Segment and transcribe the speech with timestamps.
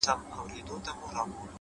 [0.03, 1.47] پوهه له لټون سره پراخیږي.!